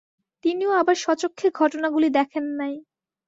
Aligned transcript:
তিনিও 0.45 0.71
আবার 0.71 0.95
স্বচক্ষে 0.95 1.47
ঘটনাগুলি 1.59 2.07
দেখেন 2.11 2.45
নাই। 2.59 2.73